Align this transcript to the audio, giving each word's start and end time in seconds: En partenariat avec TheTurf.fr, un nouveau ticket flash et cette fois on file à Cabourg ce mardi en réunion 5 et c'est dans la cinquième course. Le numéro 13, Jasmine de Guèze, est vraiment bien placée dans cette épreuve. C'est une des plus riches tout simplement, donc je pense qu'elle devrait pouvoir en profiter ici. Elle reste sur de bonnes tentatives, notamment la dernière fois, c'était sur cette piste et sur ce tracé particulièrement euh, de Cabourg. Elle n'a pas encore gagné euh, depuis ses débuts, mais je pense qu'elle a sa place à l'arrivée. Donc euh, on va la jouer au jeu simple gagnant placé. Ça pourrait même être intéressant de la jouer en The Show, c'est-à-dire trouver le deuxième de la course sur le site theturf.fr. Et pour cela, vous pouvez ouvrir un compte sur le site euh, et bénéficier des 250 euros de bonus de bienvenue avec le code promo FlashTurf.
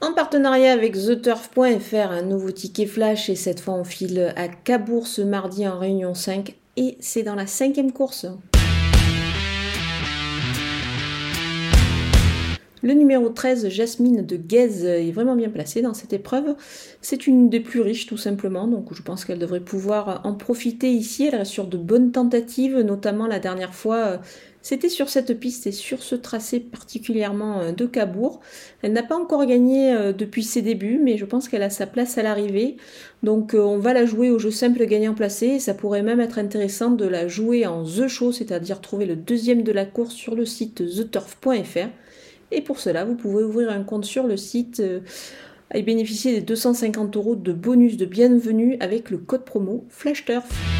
En 0.00 0.12
partenariat 0.12 0.72
avec 0.72 0.92
TheTurf.fr, 0.92 2.12
un 2.12 2.22
nouveau 2.22 2.52
ticket 2.52 2.86
flash 2.86 3.28
et 3.28 3.34
cette 3.34 3.58
fois 3.58 3.74
on 3.74 3.82
file 3.82 4.32
à 4.36 4.46
Cabourg 4.46 5.08
ce 5.08 5.22
mardi 5.22 5.66
en 5.66 5.76
réunion 5.76 6.14
5 6.14 6.54
et 6.76 6.96
c'est 7.00 7.24
dans 7.24 7.34
la 7.34 7.48
cinquième 7.48 7.90
course. 7.90 8.26
Le 12.82 12.94
numéro 12.94 13.28
13, 13.28 13.68
Jasmine 13.68 14.24
de 14.24 14.36
Guèze, 14.36 14.84
est 14.84 15.10
vraiment 15.10 15.36
bien 15.36 15.48
placée 15.48 15.82
dans 15.82 15.94
cette 15.94 16.12
épreuve. 16.12 16.54
C'est 17.00 17.26
une 17.26 17.48
des 17.50 17.60
plus 17.60 17.80
riches 17.80 18.06
tout 18.06 18.16
simplement, 18.16 18.66
donc 18.66 18.94
je 18.94 19.02
pense 19.02 19.24
qu'elle 19.24 19.38
devrait 19.38 19.60
pouvoir 19.60 20.20
en 20.24 20.34
profiter 20.34 20.90
ici. 20.90 21.26
Elle 21.26 21.36
reste 21.36 21.52
sur 21.52 21.66
de 21.66 21.76
bonnes 21.76 22.12
tentatives, 22.12 22.78
notamment 22.78 23.26
la 23.26 23.38
dernière 23.38 23.74
fois, 23.74 24.20
c'était 24.60 24.88
sur 24.88 25.08
cette 25.08 25.38
piste 25.38 25.66
et 25.66 25.72
sur 25.72 26.02
ce 26.02 26.14
tracé 26.14 26.60
particulièrement 26.60 27.60
euh, 27.60 27.72
de 27.72 27.86
Cabourg. 27.86 28.40
Elle 28.82 28.92
n'a 28.92 29.02
pas 29.02 29.16
encore 29.16 29.46
gagné 29.46 29.94
euh, 29.94 30.12
depuis 30.12 30.42
ses 30.42 30.62
débuts, 30.62 31.00
mais 31.02 31.16
je 31.16 31.24
pense 31.24 31.48
qu'elle 31.48 31.62
a 31.62 31.70
sa 31.70 31.86
place 31.86 32.18
à 32.18 32.22
l'arrivée. 32.22 32.76
Donc 33.22 33.54
euh, 33.54 33.60
on 33.60 33.78
va 33.78 33.94
la 33.94 34.04
jouer 34.04 34.30
au 34.30 34.38
jeu 34.38 34.50
simple 34.50 34.84
gagnant 34.84 35.14
placé. 35.14 35.58
Ça 35.58 35.74
pourrait 35.74 36.02
même 36.02 36.20
être 36.20 36.38
intéressant 36.38 36.90
de 36.90 37.06
la 37.06 37.28
jouer 37.28 37.66
en 37.66 37.84
The 37.84 38.08
Show, 38.08 38.32
c'est-à-dire 38.32 38.80
trouver 38.80 39.06
le 39.06 39.16
deuxième 39.16 39.62
de 39.62 39.72
la 39.72 39.86
course 39.86 40.14
sur 40.14 40.34
le 40.34 40.44
site 40.44 40.84
theturf.fr. 40.84 41.88
Et 42.50 42.62
pour 42.62 42.78
cela, 42.78 43.04
vous 43.04 43.14
pouvez 43.14 43.44
ouvrir 43.44 43.70
un 43.70 43.82
compte 43.82 44.04
sur 44.04 44.26
le 44.26 44.36
site 44.36 44.80
euh, 44.80 45.00
et 45.74 45.82
bénéficier 45.82 46.32
des 46.32 46.40
250 46.40 47.16
euros 47.16 47.36
de 47.36 47.52
bonus 47.52 47.96
de 47.96 48.06
bienvenue 48.06 48.76
avec 48.80 49.10
le 49.10 49.18
code 49.18 49.44
promo 49.44 49.84
FlashTurf. 49.90 50.77